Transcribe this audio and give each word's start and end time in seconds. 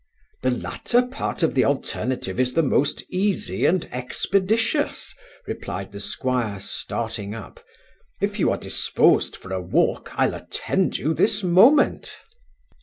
'The 0.41 0.49
latter 0.49 1.03
part 1.03 1.43
of 1.43 1.53
the 1.53 1.63
alternative 1.63 2.39
is 2.39 2.55
the 2.55 2.63
most 2.63 3.03
easy 3.11 3.67
and 3.67 3.87
expeditious 3.91 5.13
(replied 5.45 5.91
the 5.91 5.99
'squire, 5.99 6.59
starting 6.59 7.35
up): 7.35 7.63
if 8.19 8.39
you 8.39 8.49
are 8.49 8.57
disposed 8.57 9.35
for 9.35 9.53
a 9.53 9.61
walk, 9.61 10.09
I'll 10.15 10.33
attend 10.33 10.97
you 10.97 11.13
this 11.13 11.43
moment. 11.43 12.17